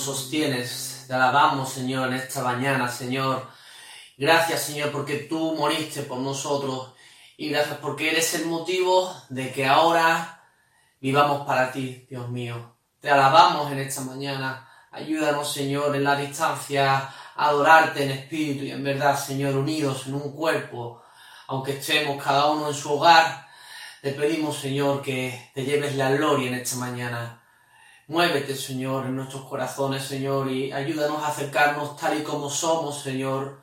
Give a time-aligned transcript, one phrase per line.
[0.00, 1.04] sostienes.
[1.06, 3.46] Te alabamos, Señor, en esta mañana, Señor.
[4.16, 6.92] Gracias, Señor, porque tú moriste por nosotros.
[7.36, 10.42] Y gracias porque eres el motivo de que ahora
[11.00, 12.76] vivamos para ti, Dios mío.
[13.00, 14.68] Te alabamos en esta mañana.
[14.90, 16.96] Ayúdanos, Señor, en la distancia
[17.36, 21.02] a adorarte en espíritu y en verdad, Señor, unidos en un cuerpo,
[21.48, 23.46] aunque estemos cada uno en su hogar.
[24.00, 27.35] Te pedimos, Señor, que te lleves la gloria en esta mañana.
[28.08, 33.62] Muévete, Señor, en nuestros corazones, Señor, y ayúdanos a acercarnos tal y como somos, Señor,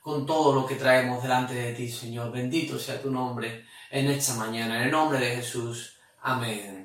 [0.00, 2.32] con todo lo que traemos delante de ti, Señor.
[2.32, 4.78] Bendito sea tu nombre en esta mañana.
[4.78, 5.98] En el nombre de Jesús.
[6.22, 6.83] Amén.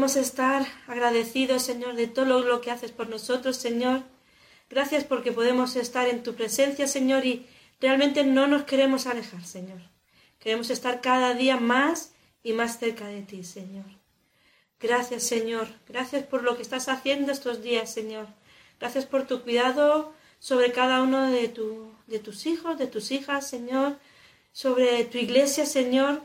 [0.00, 4.02] Podemos estar agradecidos, Señor, de todo lo que haces por nosotros, Señor.
[4.70, 7.46] Gracias porque podemos estar en tu presencia, Señor, y
[7.82, 9.82] realmente no nos queremos alejar, Señor.
[10.38, 13.84] Queremos estar cada día más y más cerca de ti, Señor.
[14.80, 15.68] Gracias, Señor.
[15.86, 18.26] Gracias por lo que estás haciendo estos días, Señor.
[18.78, 23.50] Gracias por tu cuidado sobre cada uno de, tu, de tus hijos, de tus hijas,
[23.50, 23.98] Señor.
[24.52, 26.22] Sobre tu iglesia, Señor.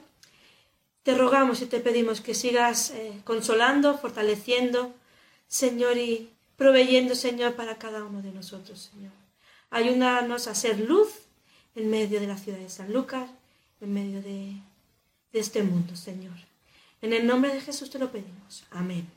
[1.05, 4.91] Te rogamos y te pedimos que sigas eh, consolando, fortaleciendo,
[5.47, 9.11] Señor, y proveyendo, Señor, para cada uno de nosotros, Señor.
[9.69, 11.09] Ayúdanos a ser luz
[11.75, 13.29] en medio de la ciudad de San Lucas,
[13.81, 14.55] en medio de,
[15.31, 16.33] de este mundo, Señor.
[17.03, 18.65] En el nombre de Jesús te lo pedimos.
[18.71, 19.07] Amén.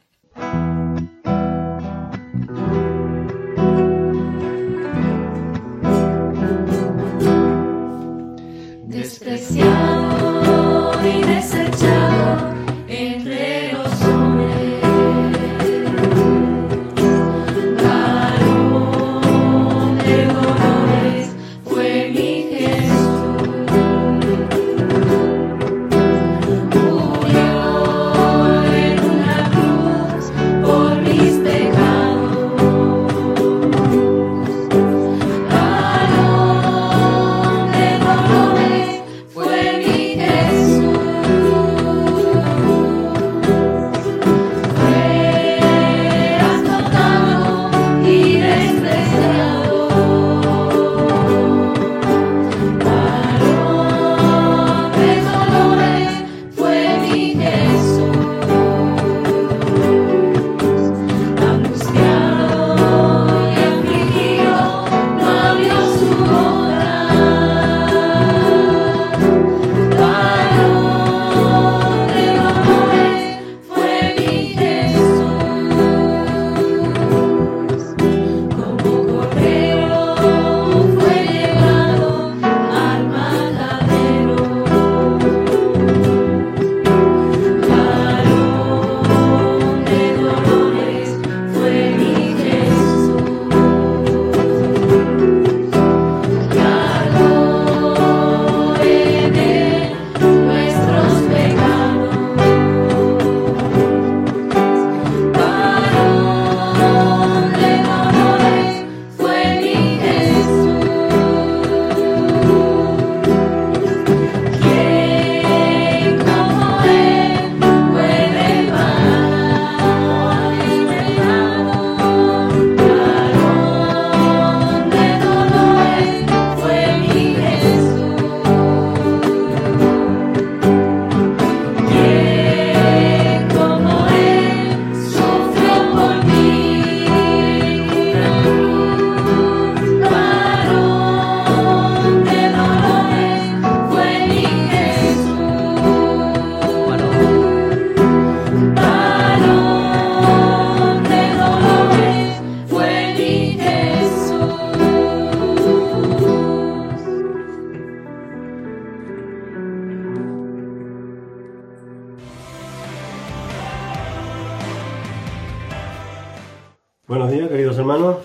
[167.09, 168.19] Buenos días, queridos hermanos.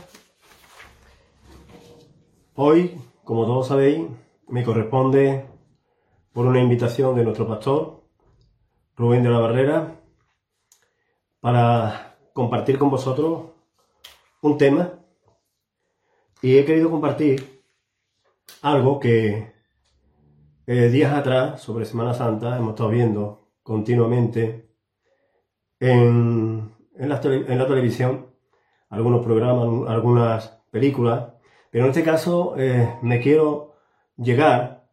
[2.55, 4.05] Hoy, como todos sabéis,
[4.49, 5.45] me corresponde
[6.33, 8.03] por una invitación de nuestro pastor,
[8.97, 10.01] Rubén de la Barrera,
[11.39, 13.51] para compartir con vosotros
[14.41, 14.99] un tema.
[16.41, 17.63] Y he querido compartir
[18.63, 19.53] algo que
[20.67, 24.75] eh, días atrás, sobre Semana Santa, hemos estado viendo continuamente
[25.79, 28.32] en, en la, tele- en la televisión
[28.93, 31.33] algunos programas, algunas películas,
[31.71, 33.73] pero en este caso eh, me quiero
[34.17, 34.87] llegar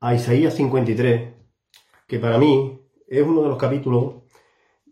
[0.00, 1.32] a Isaías 53,
[2.08, 4.14] que para mí es uno de los capítulos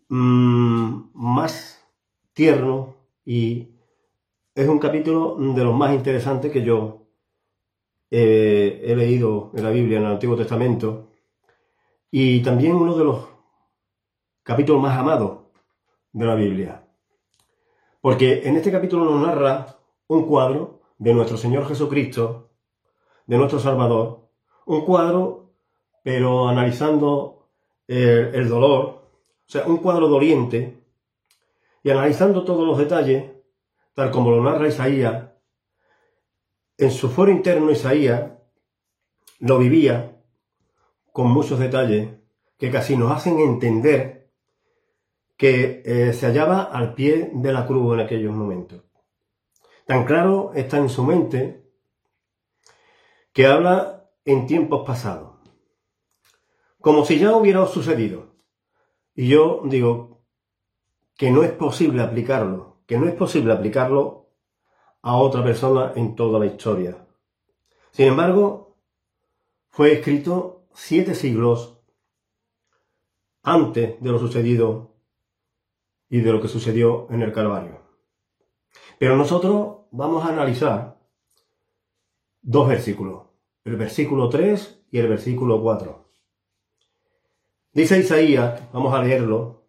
[0.08, 1.84] mm, más
[2.32, 2.90] tiernos
[3.25, 3.75] y
[4.54, 7.08] es un capítulo de los más interesantes que yo
[8.12, 11.08] eh, he leído en la Biblia, en el Antiguo Testamento,
[12.12, 13.28] y también uno de los
[14.44, 15.40] capítulos más amados
[16.12, 16.89] de la Biblia.
[18.00, 22.50] Porque en este capítulo nos narra un cuadro de nuestro Señor Jesucristo,
[23.26, 24.30] de nuestro Salvador,
[24.66, 25.52] un cuadro,
[26.02, 27.50] pero analizando
[27.87, 30.83] el, el dolor, o sea, un cuadro doliente,
[31.83, 33.33] y analizando todos los detalles,
[33.95, 35.30] tal como lo narra Isaías,
[36.78, 38.30] en su foro interno Isaías
[39.40, 40.23] lo vivía
[41.12, 42.09] con muchos detalles
[42.59, 44.19] que casi nos hacen entender
[45.40, 48.82] que eh, se hallaba al pie de la cruz en aquellos momentos.
[49.87, 51.64] Tan claro está en su mente
[53.32, 55.38] que habla en tiempos pasados,
[56.78, 58.35] como si ya hubiera sucedido.
[59.14, 60.20] Y yo digo
[61.16, 64.28] que no es posible aplicarlo, que no es posible aplicarlo
[65.00, 67.06] a otra persona en toda la historia.
[67.92, 68.76] Sin embargo,
[69.70, 71.78] fue escrito siete siglos
[73.42, 74.89] antes de lo sucedido
[76.10, 77.80] y de lo que sucedió en el Calvario.
[78.98, 80.99] Pero nosotros vamos a analizar
[82.42, 83.23] dos versículos,
[83.64, 86.04] el versículo 3 y el versículo 4.
[87.73, 89.62] Dice Isaías, vamos a leerlo,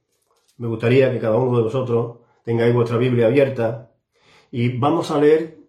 [0.57, 3.91] me gustaría que cada uno de vosotros tengáis vuestra Biblia abierta
[4.49, 5.59] y vamos a leer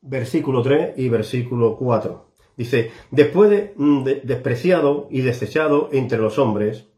[0.00, 2.30] versículo 3 y versículo 4.
[2.56, 6.88] Dice, después de, de, despreciado y desechado entre los hombres,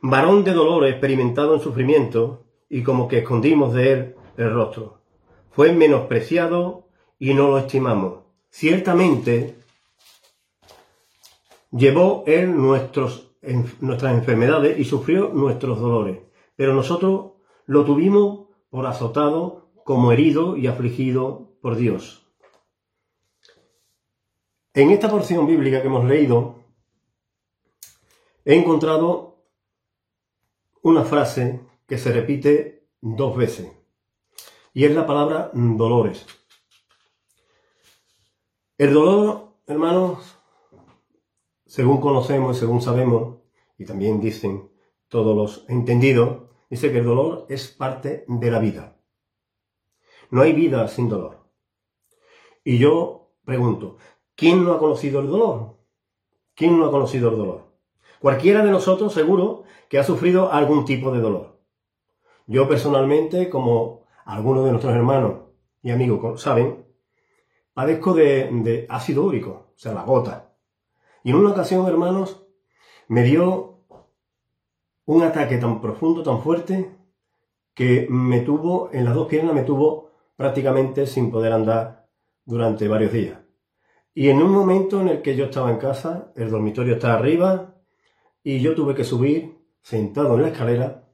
[0.00, 5.00] varón de dolor experimentado en sufrimiento, y como que escondimos de él el rostro.
[5.50, 8.24] Fue menospreciado y no lo estimamos.
[8.50, 9.58] Ciertamente,
[11.70, 13.36] llevó él nuestros,
[13.80, 16.18] nuestras enfermedades y sufrió nuestros dolores,
[16.56, 17.32] pero nosotros
[17.66, 22.26] lo tuvimos por azotado, como herido y afligido por Dios.
[24.74, 26.64] En esta porción bíblica que hemos leído,
[28.44, 29.38] he encontrado
[30.82, 33.70] una frase que se repite dos veces,
[34.72, 36.26] y es la palabra dolores.
[38.78, 40.36] El dolor, hermanos,
[41.64, 43.38] según conocemos y según sabemos,
[43.78, 44.70] y también dicen
[45.08, 48.96] todos los entendidos, dice que el dolor es parte de la vida.
[50.30, 51.46] No hay vida sin dolor.
[52.64, 53.98] Y yo pregunto,
[54.34, 55.76] ¿quién no ha conocido el dolor?
[56.54, 57.72] ¿Quién no ha conocido el dolor?
[58.20, 61.55] Cualquiera de nosotros seguro que ha sufrido algún tipo de dolor.
[62.46, 65.46] Yo personalmente, como algunos de nuestros hermanos
[65.82, 66.86] y amigos saben,
[67.74, 70.52] padezco de, ácido úrico, o sea, la gota.
[71.24, 72.46] Y en una ocasión, hermanos,
[73.08, 73.80] me dio
[75.06, 76.96] un ataque tan profundo, tan fuerte,
[77.74, 82.08] que me tuvo, en las dos piernas me tuvo prácticamente sin poder andar
[82.44, 83.40] durante varios días.
[84.14, 87.74] Y en un momento en el que yo estaba en casa, el dormitorio estaba arriba,
[88.42, 91.05] y yo tuve que subir sentado en la escalera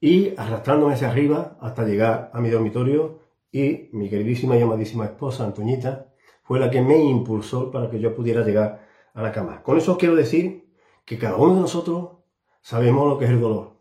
[0.00, 5.44] y arrastrándome hacia arriba hasta llegar a mi dormitorio y mi queridísima y amadísima esposa,
[5.44, 9.62] Antoñita, fue la que me impulsó para que yo pudiera llegar a la cama.
[9.62, 10.72] Con eso quiero decir
[11.04, 12.18] que cada uno de nosotros
[12.60, 13.76] sabemos lo que es el dolor.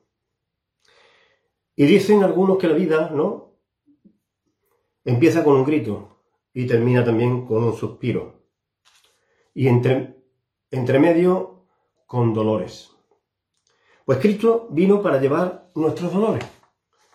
[1.75, 3.53] Y dicen algunos que la vida, ¿no?
[5.05, 8.41] Empieza con un grito y termina también con un suspiro.
[9.53, 10.17] Y entre,
[10.71, 11.67] entre medio
[12.07, 12.96] con dolores.
[14.07, 16.45] Pues Cristo vino para llevar nuestros dolores.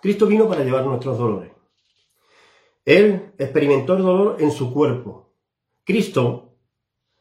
[0.03, 1.51] Cristo vino para llevar nuestros dolores.
[2.85, 5.33] Él experimentó el dolor en su cuerpo.
[5.85, 6.59] Cristo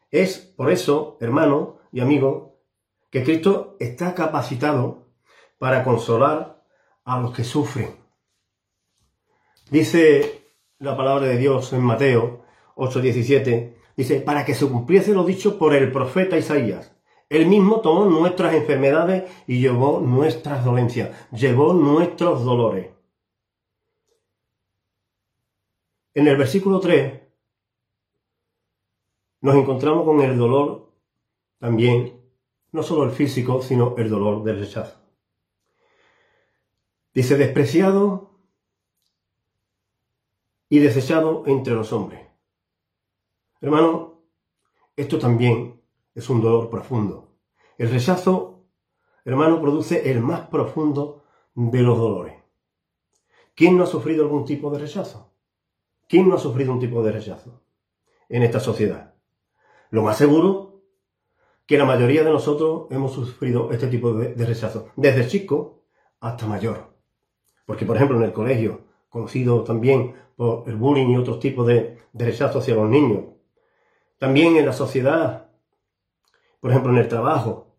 [0.10, 2.60] es, por eso, hermano y amigo,
[3.10, 5.08] que Cristo está capacitado
[5.58, 6.66] para consolar
[7.06, 7.96] a los que sufren.
[9.70, 12.44] Dice la palabra de Dios en Mateo
[12.76, 16.94] 8:17, dice, para que se cumpliese lo dicho por el profeta Isaías.
[17.32, 22.92] Él mismo tomó nuestras enfermedades y llevó nuestras dolencias, llevó nuestros dolores.
[26.14, 27.22] En el versículo 3
[29.40, 30.92] nos encontramos con el dolor
[31.58, 32.22] también,
[32.74, 35.00] no solo el físico, sino el dolor del rechazo.
[37.14, 38.32] Dice, despreciado
[40.68, 42.28] y desechado entre los hombres.
[43.62, 44.20] Hermano,
[44.98, 45.81] esto también
[46.16, 47.30] es un dolor profundo.
[47.78, 48.66] El rechazo,
[49.26, 51.24] hermano, produce el más profundo
[51.56, 52.36] de los dolores.
[53.56, 55.32] ¿Quién no ha sufrido algún tipo de rechazo?
[56.08, 57.62] ¿Quién no ha sufrido un tipo de rechazo
[58.30, 59.14] en esta sociedad?
[59.90, 60.82] Lo más seguro
[61.66, 65.84] que la mayoría de nosotros hemos sufrido este tipo de, rechazo, desde chico
[66.20, 66.94] hasta mayor.
[67.66, 71.98] Porque, por ejemplo, en el colegio, conocido también por el bullying y otros tipos de,
[72.12, 73.26] de rechazo hacia los niños,
[74.18, 75.51] también en la sociedad
[76.62, 77.76] por ejemplo, en el trabajo,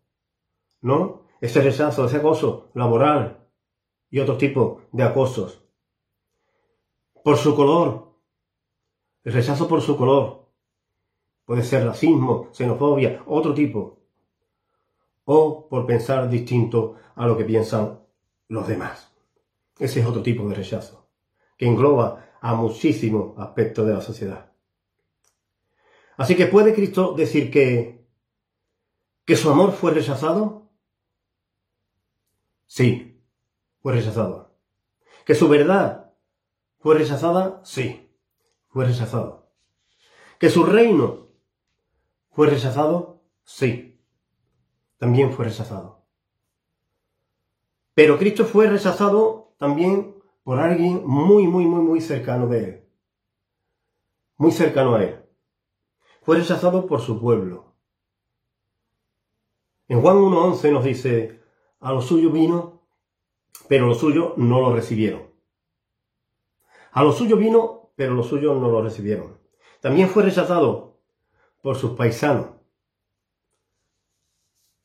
[0.81, 1.23] ¿no?
[1.41, 3.47] Ese rechazo, ese acoso laboral
[4.11, 5.63] y otro tipo de acosos.
[7.23, 8.13] Por su color,
[9.23, 10.49] el rechazo por su color.
[11.45, 14.01] Puede ser racismo, xenofobia, otro tipo.
[15.25, 18.01] O por pensar distinto a lo que piensan
[18.49, 19.13] los demás.
[19.79, 21.07] Ese es otro tipo de rechazo,
[21.57, 24.51] que engloba a muchísimos aspectos de la sociedad.
[26.17, 28.02] Así que puede Cristo decir que
[29.25, 30.69] ¿Que su amor fue rechazado?
[32.65, 33.23] Sí,
[33.81, 34.57] fue rechazado.
[35.25, 36.13] ¿Que su verdad
[36.79, 37.61] fue rechazada?
[37.63, 38.09] Sí,
[38.67, 39.49] fue rechazado.
[40.39, 41.29] ¿Que su reino
[42.31, 43.21] fue rechazado?
[43.43, 44.01] Sí,
[44.97, 46.05] también fue rechazado.
[47.93, 52.89] Pero Cristo fue rechazado también por alguien muy, muy, muy, muy cercano de él.
[54.35, 55.23] Muy cercano a él.
[56.23, 57.72] Fue rechazado por su pueblo.
[59.87, 61.41] En Juan 1.11 nos dice,
[61.79, 62.81] a lo suyo vino,
[63.67, 65.23] pero los suyos no lo recibieron.
[66.91, 69.37] A lo suyo vino, pero los suyos no lo recibieron.
[69.81, 70.99] También fue rechazado
[71.61, 72.47] por sus paisanos,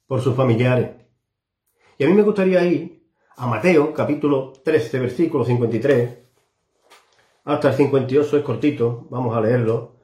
[0.06, 0.96] por sus familiares.
[1.96, 6.18] Y a mí me gustaría ir a Mateo, capítulo 13, versículo 53,
[7.44, 9.96] hasta el 58, es cortito, vamos a leerlo.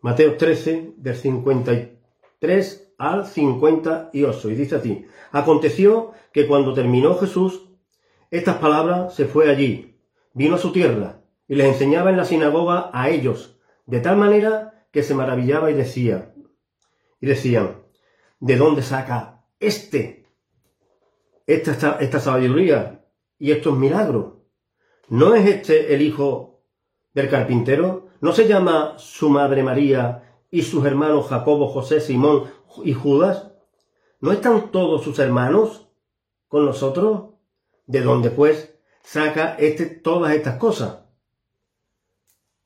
[0.00, 1.95] Mateo 13, del 53
[2.98, 7.68] al 58, y dice así, aconteció que cuando terminó Jesús
[8.30, 9.98] estas palabras, se fue allí,
[10.32, 14.86] vino a su tierra, y les enseñaba en la sinagoga a ellos, de tal manera
[14.90, 16.34] que se maravillaba y decía,
[17.20, 17.82] y decían,
[18.40, 20.26] ¿de dónde saca este,
[21.46, 23.04] esta, esta sabiduría
[23.38, 24.34] y estos milagros?
[25.08, 26.64] ¿No es este el hijo
[27.14, 28.08] del carpintero?
[28.20, 30.25] ¿No se llama su madre María
[30.56, 32.44] y sus hermanos Jacobo, José, Simón
[32.82, 33.52] y Judas?
[34.20, 35.86] ¿No están todos sus hermanos
[36.48, 37.34] con nosotros?
[37.84, 41.00] De donde pues saca este todas estas cosas.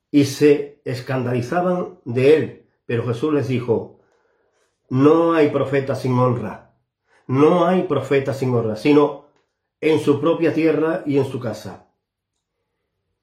[0.09, 2.69] Y se escandalizaban de él.
[2.85, 3.99] Pero Jesús les dijo,
[4.87, 6.73] no hay profeta sin honra.
[7.27, 9.25] No hay profeta sin honra, sino
[9.81, 11.89] en su propia tierra y en su casa.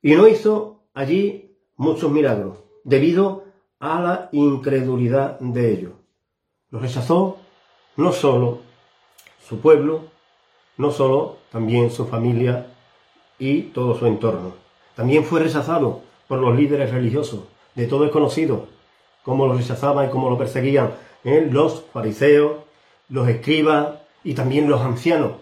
[0.03, 3.48] Y no hizo allí muchos milagros, debido
[3.81, 5.93] a la incredulidad de ellos.
[6.71, 7.39] Lo rechazó
[7.97, 8.61] no solo
[9.47, 10.03] su pueblo,
[10.77, 12.67] no solo también su familia
[13.39, 14.53] y todo su entorno.
[14.95, 17.41] También fue rechazado por los líderes religiosos.
[17.75, 18.67] De todo es conocido
[19.23, 20.93] cómo lo rechazaban y cómo lo perseguían
[21.25, 21.49] ¿eh?
[21.51, 22.59] los fariseos,
[23.09, 23.91] los escribas
[24.25, 25.33] y también los ancianos.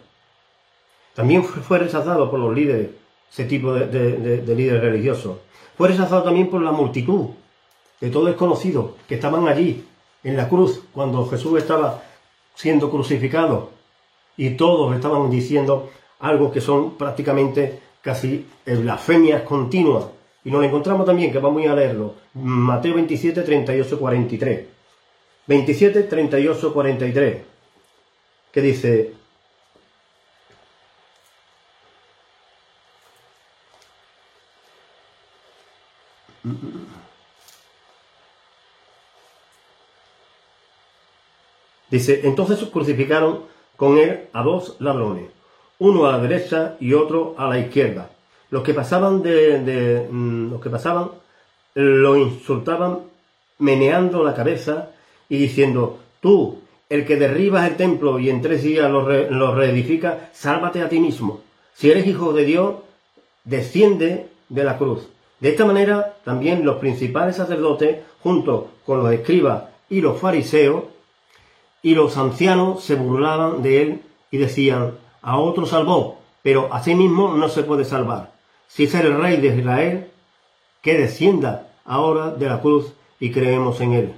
[1.15, 2.91] También fue rechazado por los líderes,
[3.33, 5.39] ese tipo de, de líderes religiosos.
[5.77, 7.31] Fue rechazado también por la multitud.
[8.01, 9.85] De todo es conocido que estaban allí
[10.23, 12.03] en la cruz cuando Jesús estaba
[12.55, 13.71] siendo crucificado
[14.37, 20.07] y todos estaban diciendo algo que son prácticamente casi blasfemias continuas.
[20.45, 24.67] Y nos encontramos también, que vamos a leerlo, Mateo 27, 38, 43.
[25.47, 27.43] 27, 38, 43,
[28.53, 29.13] que dice,
[41.91, 43.41] Dice, entonces crucificaron
[43.77, 45.31] con él a dos ladrones,
[45.79, 48.11] uno a la derecha y otro a la izquierda.
[48.51, 51.11] Los que pasaban de, de mm, los que pasaban
[51.75, 53.01] lo insultaban
[53.59, 54.91] meneando la cabeza
[55.29, 59.55] y diciendo, tú, el que derribas el templo y en tres días lo, re, lo
[59.55, 61.43] reedifica, sálvate a ti mismo.
[61.75, 62.77] Si eres hijo de Dios,
[63.45, 65.09] desciende de la cruz.
[65.41, 70.85] De esta manera, también los principales sacerdotes, junto con los escribas y los fariseos,
[71.87, 76.97] y los ancianos se burlaban de él y decían, a otro salvó, pero a sí
[76.97, 78.35] mismo no se puede salvar.
[78.67, 80.11] Si es el rey de Israel,
[80.83, 84.15] que descienda ahora de la cruz y creemos en él.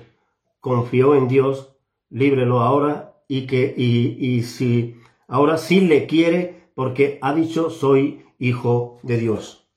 [0.60, 1.68] Confió en Dios,
[2.08, 8.24] líbrelo ahora y que y, y si ahora sí le quiere porque ha dicho soy
[8.38, 9.68] hijo de Dios.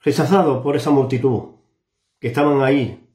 [0.00, 1.56] Rechazado por esa multitud
[2.20, 3.06] que estaban ahí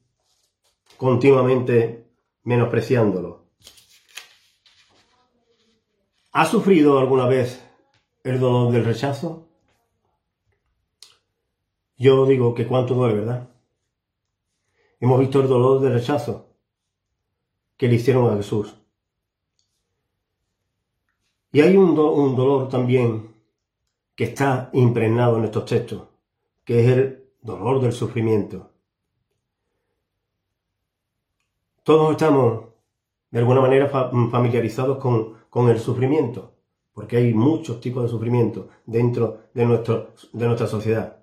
[0.96, 2.06] continuamente
[2.44, 3.46] menospreciándolo.
[6.32, 7.64] ¿Ha sufrido alguna vez
[8.22, 9.48] el dolor del rechazo?
[11.96, 13.48] Yo digo que cuánto duele, ¿verdad?
[15.00, 16.46] Hemos visto el dolor del rechazo
[17.76, 18.76] que le hicieron a Jesús.
[21.52, 23.34] Y hay un, un dolor también
[24.14, 26.08] que está impregnado en estos textos,
[26.64, 28.75] que es el dolor del sufrimiento.
[31.86, 32.64] Todos estamos
[33.30, 36.56] de alguna manera familiarizados con, con, el sufrimiento,
[36.92, 41.22] porque hay muchos tipos de sufrimiento dentro de, nuestro, de nuestra sociedad.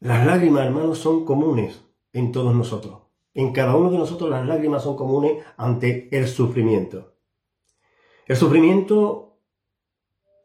[0.00, 1.84] Las lágrimas, hermanos, son comunes
[2.14, 3.00] en todos nosotros.
[3.34, 7.12] En cada uno de nosotros las lágrimas son comunes ante el sufrimiento.
[8.26, 9.36] El sufrimiento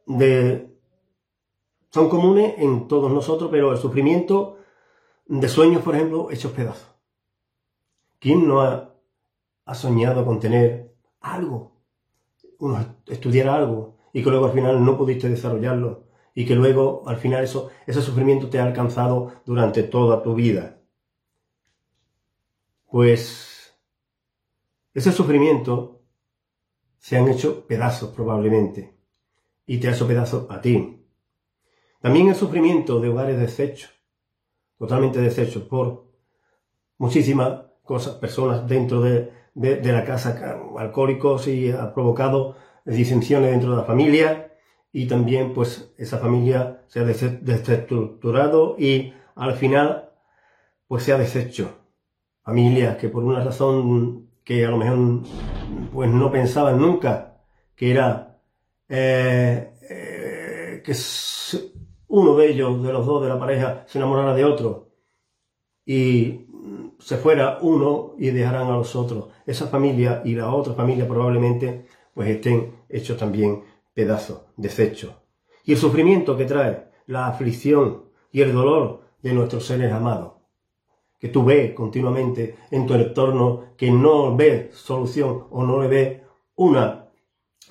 [0.05, 0.77] de...
[1.91, 4.57] son comunes en todos nosotros, pero el sufrimiento
[5.27, 6.89] de sueños, por ejemplo, hechos pedazos
[8.19, 8.86] ¿Quién no ha,
[9.67, 11.73] ha soñado con tener algo?
[12.59, 17.17] Uno, estudiar algo y que luego al final no pudiste desarrollarlo y que luego al
[17.17, 20.79] final eso, ese sufrimiento te ha alcanzado durante toda tu vida.
[22.89, 23.77] Pues
[24.93, 26.01] ese sufrimiento
[26.97, 28.97] se han hecho pedazos probablemente
[29.65, 31.05] y te ha hecho pedazos a ti.
[31.99, 33.91] También el sufrimiento de hogares deshechos,
[34.77, 36.07] totalmente deshechos por
[36.97, 43.77] muchísimas cosas, personas dentro de, de, la casa, alcohólicos y ha provocado disensiones dentro de
[43.77, 44.53] la familia
[44.91, 50.09] y también pues esa familia se ha des- desestructurado y al final
[50.87, 51.71] pues se ha deshecho.
[52.43, 55.23] Familias que por una razón que a lo mejor
[55.91, 57.41] pues no pensaban nunca
[57.75, 58.39] que era
[58.87, 60.93] eh, eh, que
[62.09, 64.91] uno de ellos, de los dos de la pareja, se enamorara de otro
[65.85, 66.46] y
[66.99, 69.29] se fuera uno y dejaran a los otros.
[69.45, 75.11] Esa familia y la otra familia probablemente pues estén hechos también pedazos, desechos.
[75.63, 80.33] Y el sufrimiento que trae, la aflicción y el dolor de nuestros seres amados,
[81.19, 86.21] que tú ves continuamente en tu entorno, que no ves solución o no le ves
[86.55, 87.09] una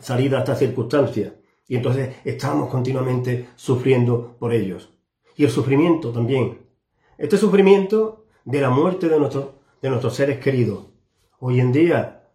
[0.00, 1.34] salida a esta circunstancia.
[1.68, 4.92] Y entonces estamos continuamente sufriendo por ellos.
[5.36, 6.66] Y el sufrimiento también.
[7.18, 9.48] Este sufrimiento de la muerte de, nuestros
[9.82, 10.86] de nuestros seres queridos.
[11.40, 12.30] Hoy en día,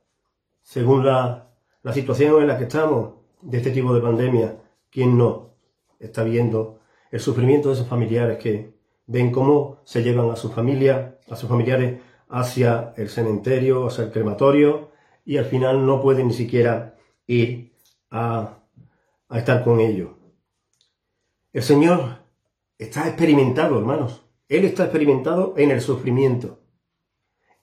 [0.61, 1.47] según la,
[1.81, 4.57] la situación en la que estamos, de este tipo de pandemia,
[4.91, 5.55] ¿quién no
[5.99, 6.79] está viendo
[7.11, 8.75] el sufrimiento de esos familiares que
[9.07, 14.11] ven cómo se llevan a su familia, a sus familiares hacia el cementerio, hacia el
[14.11, 14.91] crematorio,
[15.25, 17.73] y al final no pueden ni siquiera ir
[18.11, 18.59] a,
[19.29, 20.09] a estar con ellos.
[21.53, 22.19] El Señor
[22.77, 24.25] está experimentado, hermanos.
[24.51, 26.59] Él está experimentado en el sufrimiento.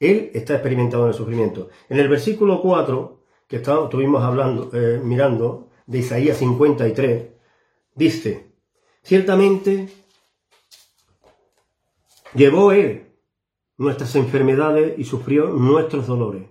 [0.01, 1.69] Él está experimentado en el sufrimiento.
[1.91, 7.29] En el versículo 4, que está- estuvimos hablando, eh, mirando, de Isaías 53,
[7.95, 8.53] dice,
[9.03, 9.89] ciertamente
[12.35, 13.13] llevó Él
[13.77, 16.49] nuestras enfermedades y sufrió nuestros dolores.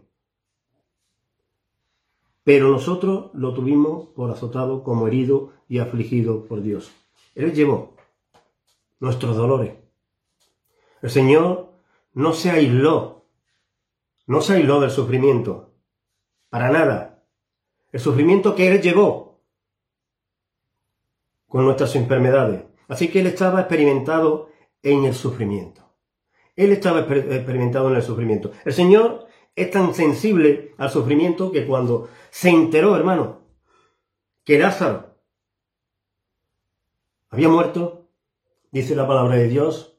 [2.44, 6.92] Pero nosotros lo tuvimos por azotado como herido y afligido por Dios.
[7.34, 7.96] Él llevó
[9.00, 9.87] nuestros dolores.
[11.08, 11.72] El Señor
[12.12, 13.24] no se aisló,
[14.26, 15.72] no se aisló del sufrimiento,
[16.50, 17.24] para nada.
[17.94, 19.40] El sufrimiento que Él llevó
[21.48, 22.66] con nuestras enfermedades.
[22.90, 24.50] Así que Él estaba experimentado
[24.84, 25.94] en el sufrimiento.
[26.58, 28.52] Él estaba exper- experimentado en el sufrimiento.
[28.66, 33.44] El Señor es tan sensible al sufrimiento que cuando se enteró, hermano,
[34.44, 35.16] que Lázaro
[37.30, 38.10] había muerto,
[38.72, 39.94] dice la palabra de Dios,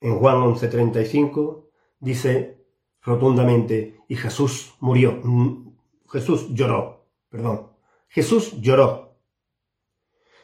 [0.00, 1.68] en Juan 11:35,
[2.00, 2.58] dice
[3.02, 5.68] rotundamente, y Jesús murió, Mm,
[6.10, 7.68] Jesús lloró, perdón,
[8.08, 9.16] Jesús lloró.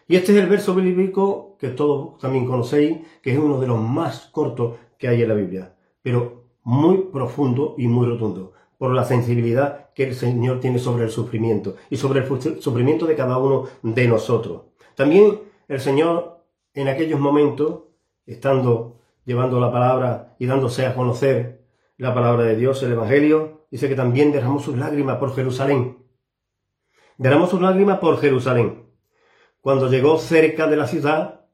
[0.06, 3.80] Y este es el verso bíblico que todos también conocéis, que es uno de los
[3.80, 9.04] más cortos que hay en la Biblia, pero muy profundo y muy rotundo, por la
[9.04, 13.64] sensibilidad que el Señor tiene sobre el sufrimiento y sobre el sufrimiento de cada uno
[13.82, 14.62] de nosotros.
[14.94, 17.84] También el Señor en aquellos momentos,
[18.26, 21.64] estando llevando la palabra y dándose a conocer
[21.96, 25.98] la palabra de Dios, el Evangelio, dice que también derramó sus lágrimas por Jerusalén.
[27.16, 28.90] Derramó sus lágrimas por Jerusalén.
[29.60, 31.46] Cuando llegó cerca de la ciudad,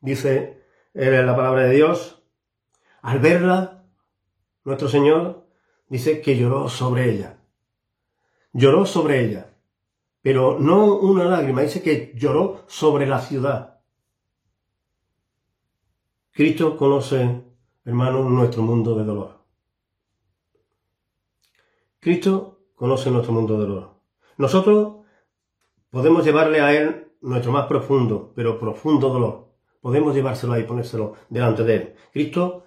[0.00, 0.62] dice
[0.94, 2.22] eh, la palabra de Dios,
[3.02, 3.84] al verla,
[4.64, 5.46] nuestro Señor
[5.88, 7.38] dice que lloró sobre ella.
[8.52, 9.54] Lloró sobre ella.
[10.22, 13.79] Pero no una lágrima, dice que lloró sobre la ciudad.
[16.40, 17.44] Cristo conoce,
[17.84, 19.44] hermano, nuestro mundo de dolor.
[21.98, 24.00] Cristo conoce nuestro mundo de dolor.
[24.38, 25.04] Nosotros
[25.90, 29.52] podemos llevarle a Él nuestro más profundo, pero profundo dolor.
[29.82, 31.94] Podemos llevárselo ahí y ponérselo delante de Él.
[32.10, 32.64] Cristo,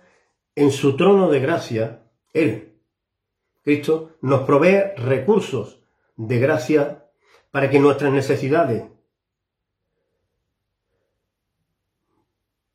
[0.54, 2.78] en su trono de gracia, Él,
[3.64, 5.82] Cristo, nos provee recursos
[6.16, 7.10] de gracia
[7.50, 8.84] para que nuestras necesidades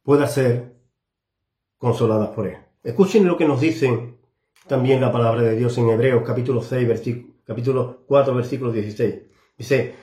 [0.02, 0.77] puedan ser
[1.78, 2.58] consoladas por Él.
[2.82, 4.18] Escuchen lo que nos dicen
[4.66, 9.14] también la palabra de Dios en Hebreos capítulo 6, versículo, capítulo 4, versículo 16.
[9.56, 9.94] Dice,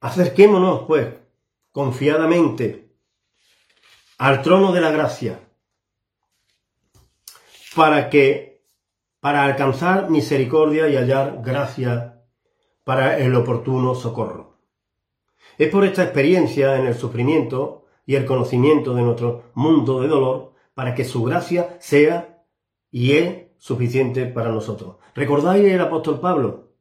[0.00, 1.08] acerquémonos pues
[1.72, 2.90] confiadamente
[4.18, 5.40] al trono de la gracia
[7.74, 8.62] para que,
[9.20, 12.22] para alcanzar misericordia y hallar gracia
[12.84, 14.58] para el oportuno socorro.
[15.58, 20.51] Es por esta experiencia en el sufrimiento y el conocimiento de nuestro mundo de dolor
[20.74, 22.44] para que su gracia sea
[22.90, 24.96] y es suficiente para nosotros.
[25.14, 26.72] ¿Recordáis el apóstol Pablo?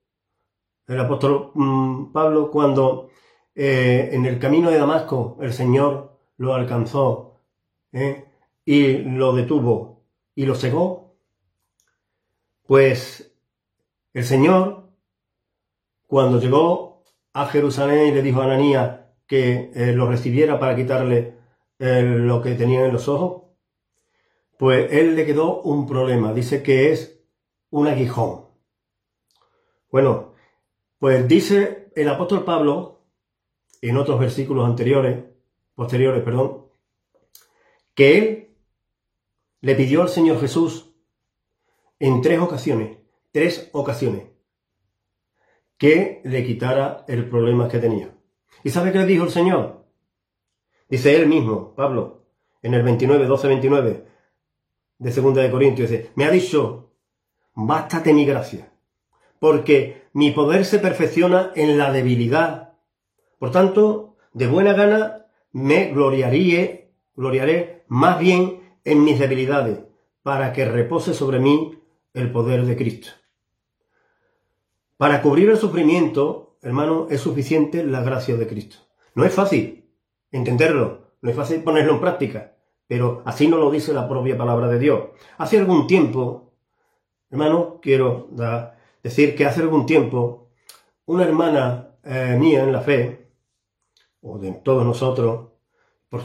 [0.87, 3.09] El apóstol mm, Pablo cuando
[3.55, 7.39] eh, en el camino de Damasco el Señor lo alcanzó
[7.91, 8.25] ¿eh?
[8.65, 10.03] y lo detuvo
[10.35, 11.15] y lo cegó.
[12.65, 13.33] Pues
[14.13, 14.89] el Señor,
[16.07, 21.39] cuando llegó a Jerusalén y le dijo a Ananías que eh, lo recibiera para quitarle
[21.79, 23.50] lo que tenía en los ojos,
[24.61, 26.33] pues él le quedó un problema.
[26.33, 27.19] Dice que es
[27.71, 28.45] un aguijón.
[29.89, 30.35] Bueno,
[30.99, 33.07] pues dice el apóstol Pablo,
[33.81, 35.25] en otros versículos anteriores,
[35.73, 36.67] posteriores, perdón,
[37.95, 38.55] que él
[39.61, 40.93] le pidió al Señor Jesús
[41.97, 42.99] en tres ocasiones,
[43.31, 44.27] tres ocasiones,
[45.79, 48.15] que le quitara el problema que tenía.
[48.63, 49.87] ¿Y sabe qué le dijo el Señor?
[50.87, 52.27] Dice él mismo, Pablo,
[52.61, 54.10] en el 29, 12, 29
[55.01, 56.91] de Segunda de Corintios, dice, me ha dicho,
[57.55, 58.71] bástate mi gracia,
[59.39, 62.73] porque mi poder se perfecciona en la debilidad.
[63.39, 69.79] Por tanto, de buena gana me gloriaré, gloriaré más bien en mis debilidades,
[70.21, 71.79] para que repose sobre mí
[72.13, 73.09] el poder de Cristo.
[74.97, 78.77] Para cubrir el sufrimiento, hermano, es suficiente la gracia de Cristo.
[79.15, 79.89] No es fácil
[80.31, 82.55] entenderlo, no es fácil ponerlo en práctica,
[82.91, 85.01] pero así nos lo dice la propia palabra de Dios.
[85.37, 86.51] Hace algún tiempo,
[87.29, 88.27] hermano, quiero
[89.01, 90.49] decir que hace algún tiempo,
[91.05, 93.29] una hermana eh, mía en la fe,
[94.19, 95.51] o de todos nosotros,
[96.09, 96.21] por,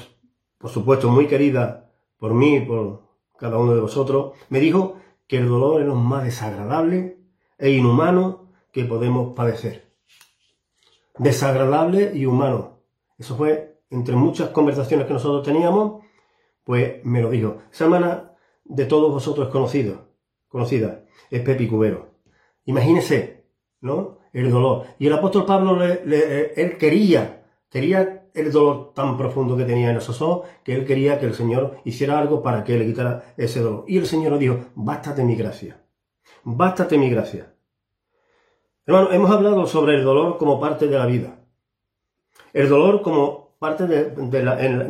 [0.59, 3.03] por supuesto muy querida por mí y por
[3.39, 4.97] cada uno de vosotros, me dijo
[5.29, 7.21] que el dolor es lo más desagradable
[7.59, 9.93] e inhumano que podemos padecer.
[11.17, 12.81] Desagradable y humano.
[13.19, 16.06] Eso fue entre muchas conversaciones que nosotros teníamos,
[16.67, 17.59] pues me lo dijo.
[17.73, 18.33] Esa hermana
[18.65, 20.05] de todos vosotros es conocida,
[20.49, 22.17] conocida, es Pepi Cubero.
[22.65, 23.45] Imagínese,
[23.81, 24.19] ¿no?
[24.33, 24.87] El dolor.
[24.99, 29.93] Y el apóstol Pablo, le, le, él quería, quería el dolor tan profundo que tenía
[29.93, 33.33] en esos ojos, que él quería que el Señor hiciera algo para que le quitara
[33.37, 33.85] ese dolor.
[33.87, 35.81] Y el Señor le dijo, bástate mi gracia,
[36.43, 37.55] bástate mi gracia.
[38.87, 41.39] Hermano, hemos hablado sobre el dolor como parte de la vida.
[42.53, 44.11] El dolor como parte de,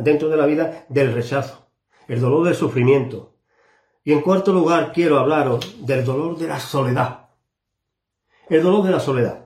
[0.01, 1.66] dentro de la vida del rechazo.
[2.07, 3.35] El dolor del sufrimiento.
[4.03, 7.29] Y en cuarto lugar quiero hablaros del dolor de la soledad.
[8.49, 9.45] El dolor de la soledad.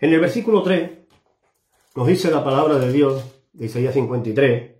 [0.00, 0.98] En el versículo 3
[1.94, 4.76] nos dice la palabra de Dios, de Isaías 53,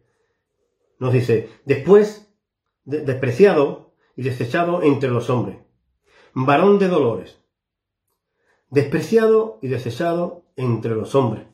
[1.00, 2.32] nos dice, después
[2.84, 5.58] de, despreciado y desechado entre los hombres,
[6.32, 7.40] varón de dolores,
[8.70, 11.46] despreciado y desechado entre los hombres,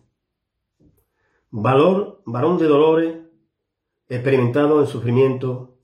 [1.51, 3.24] valor, varón de dolores,
[4.15, 5.77] experimentado en sufrimiento,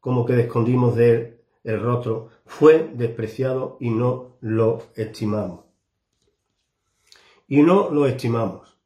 [0.00, 5.64] como que escondimos de él el rostro, fue despreciado y no lo estimamos.
[7.46, 8.76] Y no lo estimamos.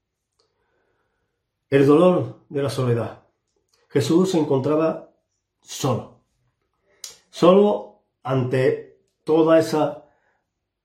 [1.68, 3.22] El dolor de la soledad.
[3.88, 5.10] Jesús se encontraba
[5.60, 6.20] solo.
[7.30, 10.06] Solo ante toda esa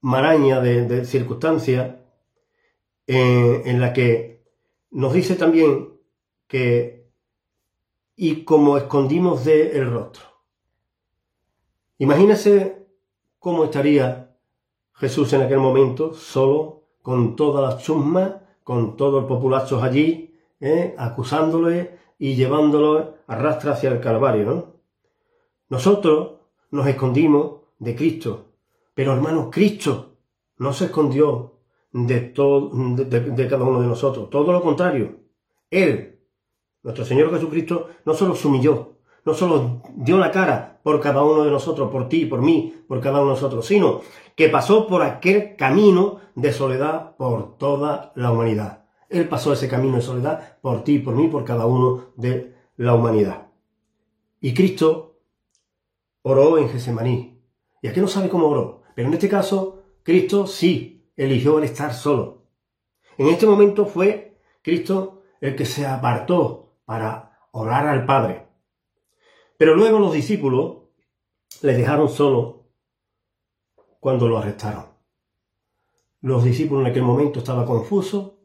[0.02, 1.96] maraña de, circunstancias
[3.08, 4.44] eh, en la que
[4.92, 6.00] nos dice también
[6.48, 6.97] que
[8.20, 10.24] y como escondimos de el rostro.
[12.00, 12.88] Imagínese
[13.38, 14.36] cómo estaría
[14.94, 20.96] Jesús en aquel momento, solo, con todas las chusmas, con todos los populachos allí, ¿eh?
[20.98, 24.74] acusándole y llevándolo a rastra hacia el Calvario, ¿no?
[25.70, 26.40] Nosotros
[26.72, 28.46] nos escondimos de Cristo,
[28.96, 30.16] pero hermanos, Cristo
[30.58, 31.54] no se escondió
[31.92, 35.18] de, todo, de cada uno de nosotros, todo lo contrario.
[35.70, 36.17] Él,
[36.88, 38.94] nuestro Señor Jesucristo, no solo se humilló,
[39.26, 43.02] no solo dio la cara por cada uno de nosotros, por ti, por mí, por
[43.02, 44.00] cada uno de nosotros, sino
[44.38, 48.86] que pasó por aquel camino de soledad por toda la humanidad.
[49.10, 52.94] Él pasó ese camino de soledad por ti, por mí, por cada uno de la
[52.96, 53.50] humanidad.
[54.40, 55.20] Y Cristo
[56.22, 57.42] oró en Gesemaní.
[57.82, 61.94] Y aquí no sabe cómo oró, pero en este caso, Cristo sí eligió el estar
[61.94, 62.44] solo.
[63.18, 68.48] En este momento fue Cristo el que se apartó para orar al Padre.
[69.58, 70.84] Pero luego los discípulos
[71.62, 72.70] le dejaron solo
[74.00, 74.86] cuando lo arrestaron.
[76.22, 78.36] Los discípulos en aquel momento estaban confusos,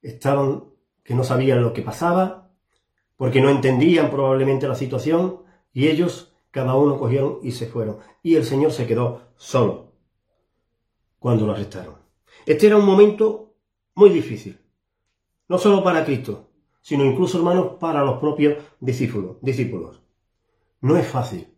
[0.00, 0.64] estaban
[1.04, 2.50] que no sabían lo que pasaba,
[3.18, 5.42] porque no entendían probablemente la situación,
[5.74, 7.98] y ellos, cada uno cogieron y se fueron.
[8.22, 9.92] Y el Señor se quedó solo
[11.18, 11.96] cuando lo arrestaron.
[12.46, 13.54] Este era un momento
[13.94, 14.58] muy difícil,
[15.46, 16.48] no solo para Cristo,
[16.86, 19.38] sino incluso, hermanos, para los propios discípulos.
[19.40, 20.00] discípulos.
[20.80, 21.48] No es fácil.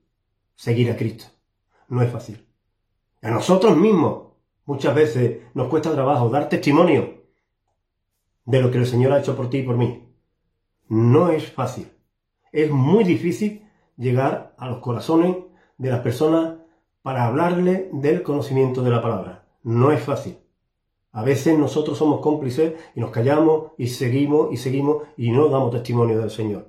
[0.54, 1.26] seguir a Cristo.
[1.86, 2.46] No es fácil.
[3.20, 4.32] A nosotros mismos
[4.64, 7.24] muchas veces nos cuesta trabajo dar testimonio
[8.46, 10.08] de lo que el Señor ha hecho por ti y por mí.
[10.88, 11.92] No es fácil.
[12.50, 13.68] Es muy difícil
[13.98, 15.36] llegar a los corazones
[15.76, 16.54] de las personas
[17.02, 19.44] para hablarle del conocimiento de la palabra.
[19.62, 20.38] No es fácil.
[21.18, 25.72] A veces nosotros somos cómplices y nos callamos y seguimos y seguimos y no damos
[25.72, 26.68] testimonio del Señor.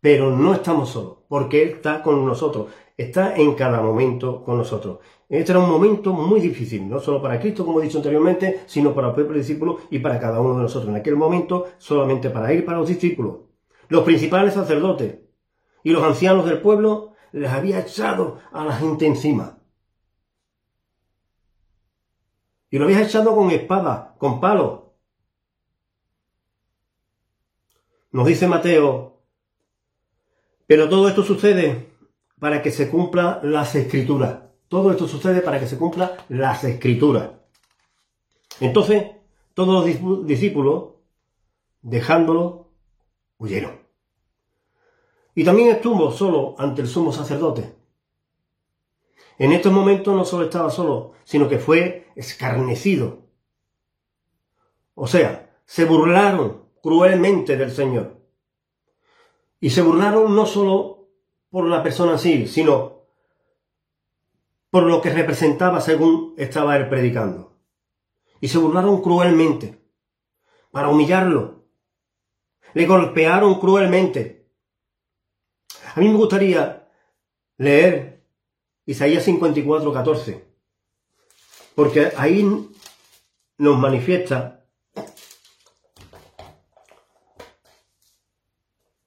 [0.00, 5.00] Pero no estamos solos, porque Él está con nosotros, está en cada momento con nosotros.
[5.28, 8.94] Este era un momento muy difícil, no solo para Cristo, como he dicho anteriormente, sino
[8.94, 10.90] para el pueblo discípulo y para cada uno de nosotros.
[10.90, 13.38] En aquel momento, solamente para Él para los discípulos.
[13.88, 15.16] Los principales sacerdotes
[15.82, 19.58] y los ancianos del pueblo les había echado a la gente encima.
[22.74, 24.94] Y lo había echado con espada, con palo.
[28.10, 29.20] Nos dice Mateo,
[30.66, 31.94] pero todo esto sucede
[32.40, 34.40] para que se cumpla las escrituras.
[34.66, 37.30] Todo esto sucede para que se cumpla las escrituras.
[38.58, 39.04] Entonces,
[39.54, 40.94] todos los discípulos,
[41.80, 42.72] dejándolo,
[43.38, 43.78] huyeron.
[45.36, 47.83] Y también estuvo solo ante el sumo sacerdote.
[49.38, 53.24] En estos momentos no solo estaba solo, sino que fue escarnecido.
[54.94, 58.20] O sea, se burlaron cruelmente del Señor.
[59.60, 61.08] Y se burlaron no solo
[61.50, 63.06] por la persona así, sino
[64.70, 67.56] por lo que representaba según estaba él predicando.
[68.40, 69.80] Y se burlaron cruelmente
[70.70, 71.64] para humillarlo.
[72.74, 74.48] Le golpearon cruelmente.
[75.94, 76.88] A mí me gustaría
[77.56, 78.13] leer
[78.86, 80.44] Isaías 54, 14.
[81.74, 82.44] Porque ahí
[83.58, 84.66] nos manifiesta,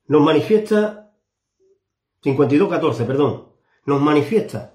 [0.07, 1.13] nos manifiesta,
[2.23, 3.53] 52, 14, perdón,
[3.85, 4.73] nos manifiesta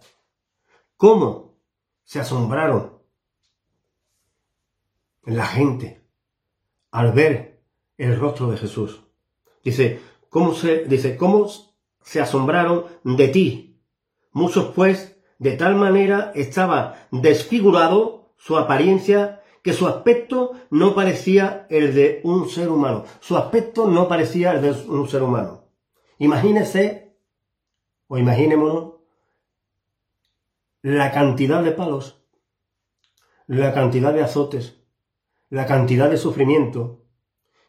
[0.97, 1.59] cómo
[2.05, 3.03] se asombraron
[5.25, 6.07] la gente
[6.91, 7.63] al ver
[7.99, 9.03] el rostro de Jesús.
[9.63, 11.49] Dice, ¿cómo se, dice, cómo
[12.03, 13.72] se asombraron de ti?
[14.33, 21.95] Muchos pues de tal manera estaba desfigurado su apariencia que su aspecto no parecía el
[21.95, 23.05] de un ser humano.
[23.21, 25.65] Su aspecto no parecía el de un ser humano.
[26.19, 27.17] Imagínese,
[28.09, 28.95] o imaginémonos,
[30.83, 32.25] la cantidad de palos,
[33.47, 34.81] la cantidad de azotes,
[35.49, 37.05] la cantidad de sufrimiento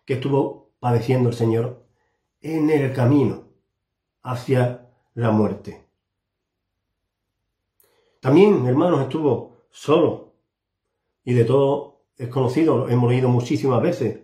[0.06, 1.86] que estuvo padeciendo el Señor
[2.42, 3.50] en el camino
[4.24, 5.83] hacia la muerte.
[8.24, 10.32] También, hermanos, estuvo solo.
[11.26, 14.22] Y de todo es conocido, hemos leído muchísimas veces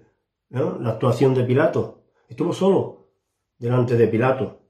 [0.48, 2.06] la actuación de Pilato.
[2.30, 3.10] Estuvo solo
[3.58, 4.62] delante de Pilato.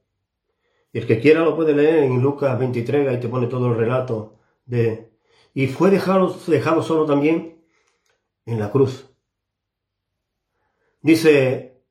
[0.92, 3.76] Y el que quiera lo puede leer en Lucas 23, ahí te pone todo el
[3.76, 5.12] relato de...
[5.54, 7.62] Y fue dejado, dejado solo también
[8.46, 9.08] en la cruz.
[11.02, 11.84] Dice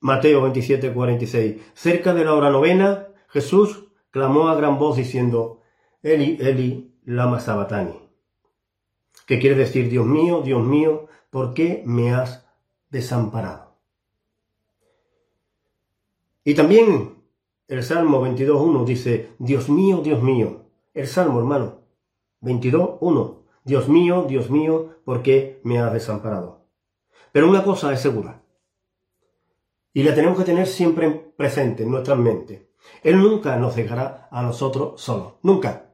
[0.00, 1.62] Mateo 27, 46.
[1.72, 5.61] Cerca de la hora novena, Jesús clamó a gran voz diciendo,
[6.02, 7.94] Eli, Eli, lama sabatani.
[9.26, 12.44] Que quiere decir, Dios mío, Dios mío, ¿por qué me has
[12.90, 13.76] desamparado?
[16.44, 17.14] Y también
[17.68, 20.66] el Salmo 22.1 dice, Dios mío, Dios mío.
[20.92, 21.78] El Salmo, hermano,
[22.40, 23.38] 22.1.
[23.64, 26.66] Dios mío, Dios mío, ¿por qué me has desamparado?
[27.30, 28.42] Pero una cosa es segura.
[29.94, 32.72] Y la tenemos que tener siempre presente en nuestra mente.
[33.04, 35.34] Él nunca nos dejará a nosotros solos.
[35.42, 35.91] Nunca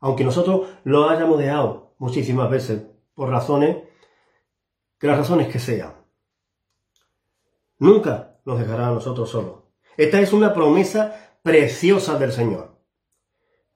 [0.00, 2.82] aunque nosotros lo hayamos dejado muchísimas veces
[3.14, 3.78] por razones,
[4.98, 5.94] que las razones que sean.
[7.78, 9.64] Nunca nos dejará a nosotros solos.
[9.96, 12.78] Esta es una promesa preciosa del Señor,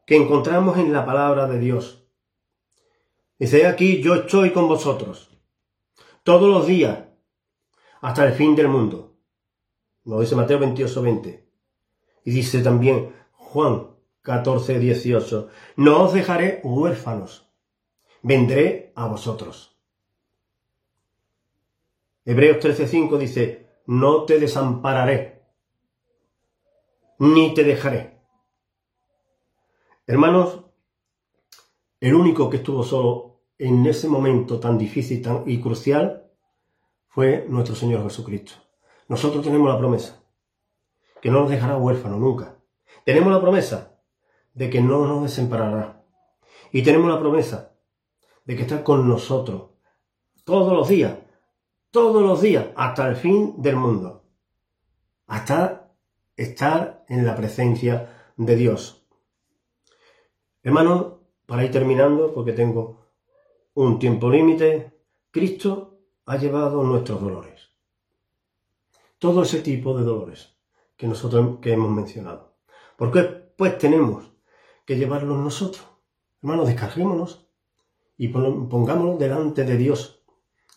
[0.06, 2.06] que encontramos en la palabra de Dios.
[3.38, 5.30] Dice aquí, yo estoy con vosotros,
[6.22, 7.04] todos los días,
[8.00, 9.16] hasta el fin del mundo.
[10.04, 11.50] Lo dice Mateo 28, 20.
[12.24, 13.88] Y dice también Juan
[14.22, 15.48] 14, 18.
[15.76, 17.50] No os dejaré huérfanos,
[18.22, 19.76] vendré a vosotros.
[22.24, 25.42] Hebreos 13, 5 dice, no te desampararé,
[27.18, 28.20] ni te dejaré.
[30.06, 30.64] Hermanos,
[32.00, 36.30] el único que estuvo solo en ese momento tan difícil y crucial
[37.08, 38.52] fue nuestro Señor Jesucristo.
[39.08, 40.22] Nosotros tenemos la promesa,
[41.20, 42.56] que no nos dejará huérfanos nunca.
[43.04, 43.89] Tenemos la promesa
[44.54, 46.04] de que no nos desamparará.
[46.72, 47.72] Y tenemos la promesa
[48.44, 49.70] de que está con nosotros
[50.44, 51.16] todos los días,
[51.90, 54.24] todos los días, hasta el fin del mundo.
[55.26, 55.92] Hasta
[56.36, 59.06] estar en la presencia de Dios.
[60.62, 61.14] Hermanos,
[61.46, 63.06] para ir terminando, porque tengo
[63.74, 64.92] un tiempo límite,
[65.30, 67.70] Cristo ha llevado nuestros dolores.
[69.18, 70.56] Todo ese tipo de dolores
[70.96, 72.56] que nosotros que hemos mencionado.
[72.96, 73.22] ¿Por qué?
[73.22, 74.29] Pues tenemos
[74.86, 75.86] que llevarlos nosotros.
[76.42, 77.46] Hermanos, descarguémonos
[78.16, 80.22] y pongámonos delante de Dios,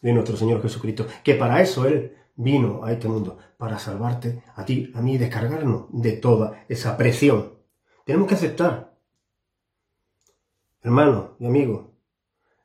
[0.01, 4.65] de nuestro Señor Jesucristo, que para eso Él vino a este mundo, para salvarte a
[4.65, 7.53] ti, a mí, descargarnos de toda esa presión.
[8.05, 8.97] Tenemos que aceptar,
[10.81, 11.85] hermanos y amigos,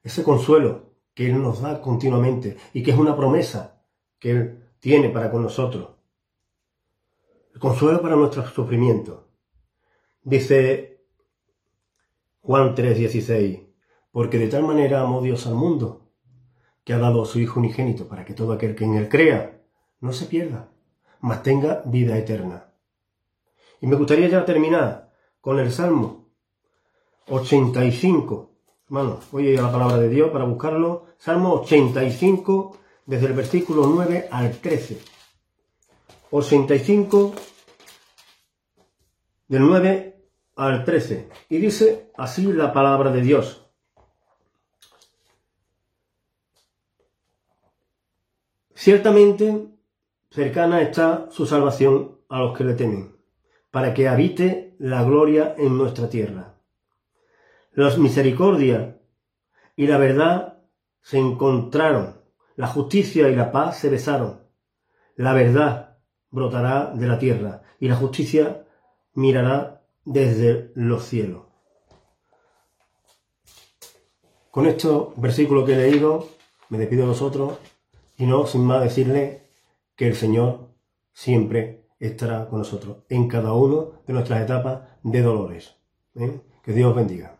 [0.03, 3.83] ese consuelo que Él nos da continuamente y que es una promesa
[4.19, 5.91] que Él tiene para con nosotros.
[7.53, 9.21] El consuelo para nuestros sufrimientos.
[10.23, 10.88] Dice
[12.49, 13.61] Juan 3:16,
[14.11, 16.09] porque de tal manera amó Dios al mundo,
[16.83, 19.61] que ha dado a su Hijo unigénito para que todo aquel que en Él crea
[20.01, 20.71] no se pierda,
[21.21, 22.73] mas tenga vida eterna.
[23.83, 26.31] Y me gustaría ya terminar con el Salmo
[27.29, 28.51] 85.
[28.87, 31.05] Hermano, voy a ir a la palabra de Dios para buscarlo.
[31.19, 34.99] Salmo 85, desde el versículo 9 al 13.
[36.31, 37.35] 85,
[39.49, 40.18] del 9
[40.59, 41.29] al 13.
[41.49, 43.65] Y dice así la palabra de Dios.
[48.75, 49.69] Ciertamente
[50.31, 53.17] cercana está su salvación a los que le temen,
[53.71, 56.57] para que habite la gloria en nuestra tierra.
[57.73, 58.97] Las misericordias
[59.77, 60.59] y la verdad
[61.03, 62.21] se encontraron,
[62.57, 64.43] la justicia y la paz se besaron.
[65.15, 65.99] La verdad
[66.31, 68.67] brotará de la tierra y la justicia
[69.15, 69.78] mirará
[70.09, 71.43] desde los cielos.
[74.51, 76.27] Con estos versículos que he leído,
[76.71, 77.59] me despido de vosotros
[78.17, 79.51] y no sin más decirle
[79.97, 80.71] que el Señor
[81.13, 85.77] siempre estará con nosotros en cada una de nuestras etapas de dolores.
[86.15, 86.41] ¿eh?
[86.65, 87.38] Que Dios bendiga.